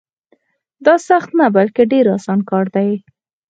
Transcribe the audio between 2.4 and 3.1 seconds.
کار دی.